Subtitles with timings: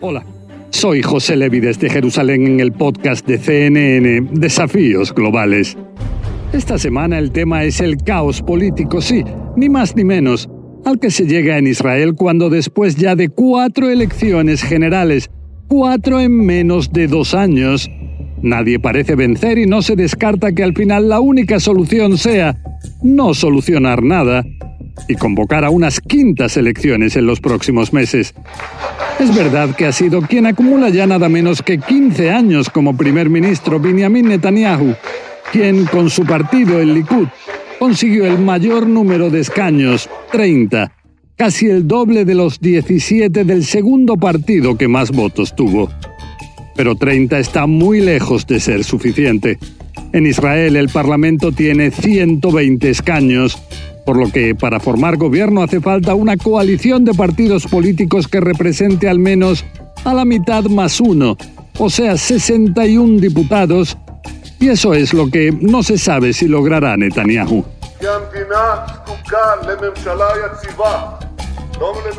[0.00, 0.24] Hola,
[0.70, 5.76] soy José Levi desde Jerusalén en el podcast de CNN Desafíos Globales.
[6.52, 9.22] Esta semana el tema es el caos político, sí,
[9.56, 10.48] ni más ni menos,
[10.84, 15.30] al que se llega en Israel cuando después ya de cuatro elecciones generales,
[15.68, 17.88] cuatro en menos de dos años,
[18.42, 22.60] nadie parece vencer y no se descarta que al final la única solución sea
[23.04, 24.44] no solucionar nada
[25.08, 28.34] y convocar a unas quintas elecciones en los próximos meses.
[29.18, 33.30] Es verdad que ha sido quien acumula ya nada menos que 15 años como primer
[33.30, 34.94] ministro Benjamin Netanyahu,
[35.52, 37.28] quien con su partido, el Likud,
[37.78, 40.92] consiguió el mayor número de escaños, 30,
[41.36, 45.90] casi el doble de los 17 del segundo partido que más votos tuvo.
[46.76, 49.58] Pero 30 está muy lejos de ser suficiente.
[50.12, 53.58] En Israel el Parlamento tiene 120 escaños
[54.04, 59.08] por lo que para formar gobierno hace falta una coalición de partidos políticos que represente
[59.08, 59.64] al menos
[60.04, 61.36] a la mitad más uno,
[61.78, 63.96] o sea, 61 diputados,
[64.60, 67.64] y eso es lo que no se sabe si logrará Netanyahu.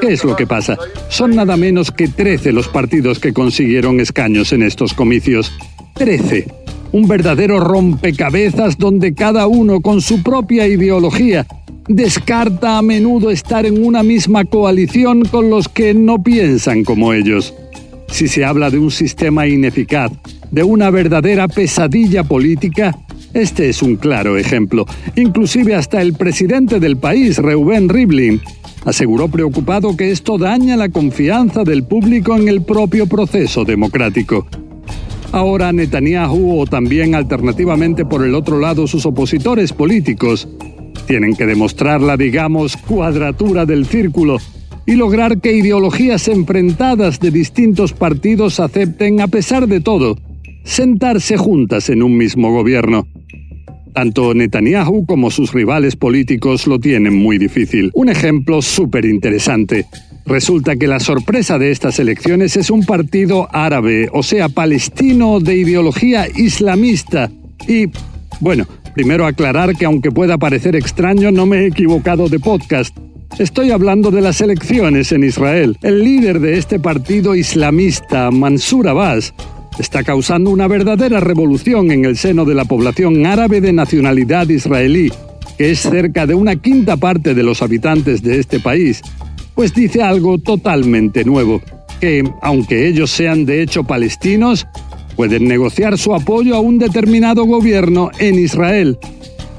[0.00, 0.76] ¿Qué es lo que pasa?
[1.08, 5.52] Son nada menos que 13 los partidos que consiguieron escaños en estos comicios.
[5.94, 6.61] 13.
[6.92, 11.46] Un verdadero rompecabezas donde cada uno con su propia ideología
[11.88, 17.54] descarta a menudo estar en una misma coalición con los que no piensan como ellos.
[18.08, 20.12] Si se habla de un sistema ineficaz,
[20.50, 22.94] de una verdadera pesadilla política,
[23.32, 24.84] este es un claro ejemplo.
[25.16, 28.42] Inclusive hasta el presidente del país, Reuben Rivlin,
[28.84, 34.46] aseguró preocupado que esto daña la confianza del público en el propio proceso democrático.
[35.32, 40.46] Ahora Netanyahu o también alternativamente por el otro lado sus opositores políticos
[41.06, 44.36] tienen que demostrar la, digamos, cuadratura del círculo
[44.84, 50.18] y lograr que ideologías enfrentadas de distintos partidos acepten, a pesar de todo,
[50.64, 53.06] sentarse juntas en un mismo gobierno.
[53.94, 57.90] Tanto Netanyahu como sus rivales políticos lo tienen muy difícil.
[57.94, 59.86] Un ejemplo súper interesante.
[60.24, 65.56] Resulta que la sorpresa de estas elecciones es un partido árabe, o sea, palestino de
[65.56, 67.30] ideología islamista.
[67.66, 67.86] Y,
[68.40, 72.94] bueno, Primero aclarar que aunque pueda parecer extraño, no me he equivocado de podcast.
[73.38, 75.78] Estoy hablando de las elecciones en Israel.
[75.82, 79.32] El líder de este partido islamista, Mansur Abbas,
[79.78, 85.10] está causando una verdadera revolución en el seno de la población árabe de nacionalidad israelí,
[85.56, 89.00] que es cerca de una quinta parte de los habitantes de este país,
[89.54, 91.60] pues dice algo totalmente nuevo,
[92.00, 94.66] que, aunque ellos sean de hecho palestinos,
[95.16, 98.98] pueden negociar su apoyo a un determinado gobierno en Israel.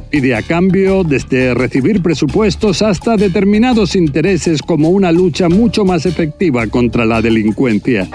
[0.09, 6.67] Pide a cambio desde recibir presupuestos hasta determinados intereses como una lucha mucho más efectiva
[6.67, 8.07] contra la delincuencia.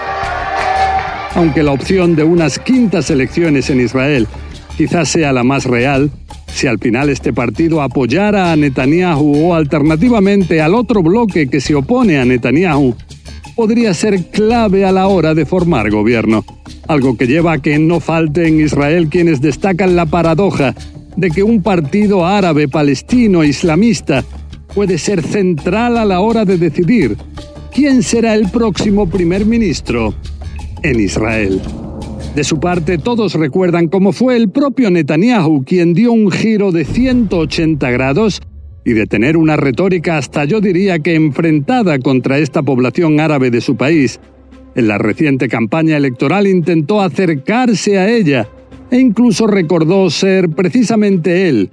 [1.35, 4.27] Aunque la opción de unas quintas elecciones en Israel
[4.77, 6.09] quizás sea la más real,
[6.53, 11.75] si al final este partido apoyara a Netanyahu o alternativamente al otro bloque que se
[11.75, 12.95] opone a Netanyahu,
[13.55, 16.45] podría ser clave a la hora de formar gobierno
[16.89, 20.73] algo que lleva a que no falte en Israel quienes destacan la paradoja
[21.15, 24.25] de que un partido árabe palestino islamista
[24.73, 27.15] puede ser central a la hora de decidir
[27.71, 30.15] quién será el próximo primer ministro
[30.81, 31.61] en Israel.
[32.35, 36.85] De su parte, todos recuerdan cómo fue el propio Netanyahu quien dio un giro de
[36.85, 38.39] 180 grados
[38.85, 43.61] y de tener una retórica hasta yo diría que enfrentada contra esta población árabe de
[43.61, 44.19] su país,
[44.75, 48.47] en la reciente campaña electoral intentó acercarse a ella
[48.91, 51.69] e incluso recordó ser precisamente él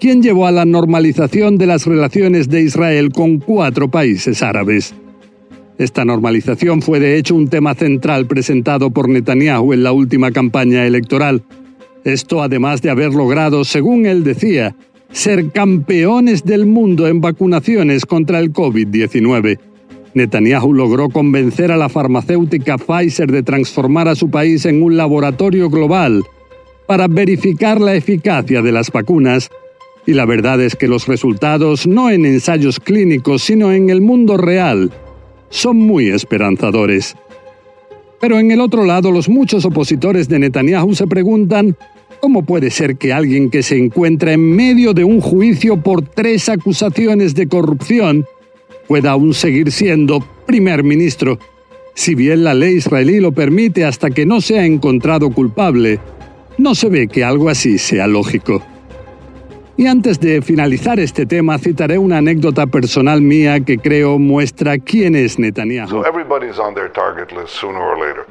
[0.00, 4.94] quien llevó a la normalización de las relaciones de Israel con cuatro países árabes.
[5.78, 10.84] Esta normalización fue de hecho un tema central presentado por Netanyahu en la última campaña
[10.84, 11.44] electoral.
[12.04, 14.74] Esto además de haber logrado, según él decía,
[15.12, 19.58] ser campeones del mundo en vacunaciones contra el COVID-19.
[20.14, 25.70] Netanyahu logró convencer a la farmacéutica Pfizer de transformar a su país en un laboratorio
[25.70, 26.24] global
[26.88, 29.48] para verificar la eficacia de las vacunas,
[30.06, 34.38] y la verdad es que los resultados, no en ensayos clínicos, sino en el mundo
[34.38, 34.90] real,
[35.50, 37.16] son muy esperanzadores.
[38.20, 41.76] Pero en el otro lado, los muchos opositores de Netanyahu se preguntan
[42.20, 46.48] ¿Cómo puede ser que alguien que se encuentra en medio de un juicio por tres
[46.48, 48.26] acusaciones de corrupción
[48.88, 51.38] pueda aún seguir siendo primer ministro?
[51.94, 56.00] Si bien la ley israelí lo permite hasta que no sea encontrado culpable,
[56.56, 58.62] no se ve que algo así sea lógico.
[59.78, 65.14] Y antes de finalizar este tema, citaré una anécdota personal mía que creo muestra quién
[65.14, 66.02] es Netanyahu.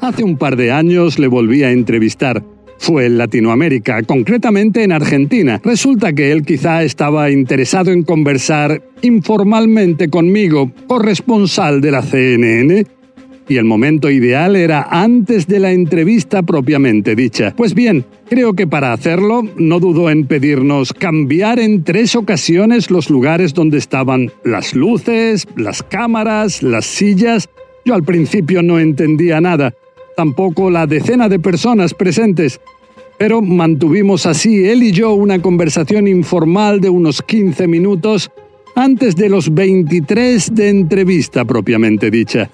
[0.02, 2.44] Hace un par de años le volví a entrevistar.
[2.80, 5.62] Fue en Latinoamérica, concretamente en Argentina.
[5.64, 12.86] Resulta que él quizá estaba interesado en conversar informalmente conmigo, corresponsal de la CNN,
[13.50, 17.54] y el momento ideal era antes de la entrevista propiamente dicha.
[17.56, 23.10] Pues bien, creo que para hacerlo no dudó en pedirnos cambiar en tres ocasiones los
[23.10, 27.50] lugares donde estaban las luces, las cámaras, las sillas.
[27.86, 29.74] Yo al principio no entendía nada,
[30.16, 32.60] tampoco la decena de personas presentes.
[33.18, 38.30] Pero mantuvimos así él y yo una conversación informal de unos 15 minutos
[38.76, 42.50] antes de los 23 de entrevista propiamente dicha.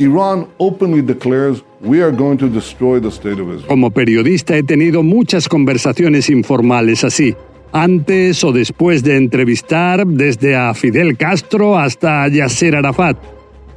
[3.67, 7.35] Como periodista he tenido muchas conversaciones informales así,
[7.71, 13.17] antes o después de entrevistar desde a Fidel Castro hasta a Yasser Arafat.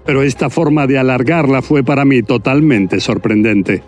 [0.05, 3.83] Pero esta forma de alargarla fue para mí totalmente sorprendente.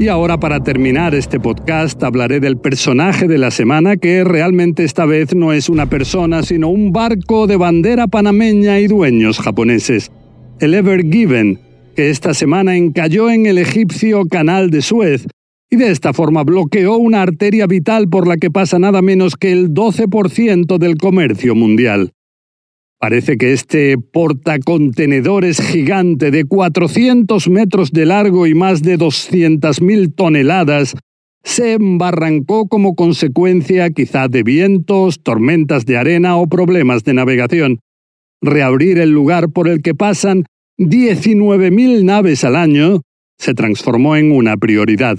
[0.00, 5.04] Y ahora para terminar este podcast hablaré del personaje de la semana que realmente esta
[5.04, 10.10] vez no es una persona sino un barco de bandera panameña y dueños japoneses,
[10.58, 11.60] el Ever Given,
[11.94, 15.26] que esta semana encalló en el egipcio Canal de Suez
[15.68, 19.52] y de esta forma bloqueó una arteria vital por la que pasa nada menos que
[19.52, 22.14] el 12% del comercio mundial.
[23.00, 30.94] Parece que este portacontenedores gigante de 400 metros de largo y más de 200.000 toneladas
[31.42, 37.78] se embarrancó como consecuencia quizá de vientos, tormentas de arena o problemas de navegación.
[38.42, 40.44] Reabrir el lugar por el que pasan
[40.78, 43.00] 19.000 naves al año
[43.38, 45.16] se transformó en una prioridad.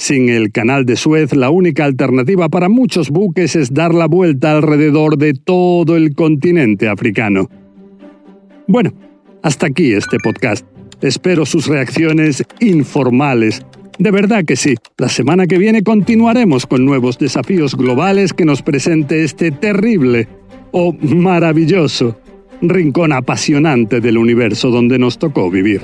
[0.00, 4.52] Sin el canal de Suez, la única alternativa para muchos buques es dar la vuelta
[4.52, 7.50] alrededor de todo el continente africano.
[8.66, 8.94] Bueno,
[9.42, 10.66] hasta aquí este podcast.
[11.02, 13.60] Espero sus reacciones informales.
[13.98, 18.62] De verdad que sí, la semana que viene continuaremos con nuevos desafíos globales que nos
[18.62, 20.28] presente este terrible
[20.72, 22.18] o maravilloso
[22.62, 25.82] rincón apasionante del universo donde nos tocó vivir.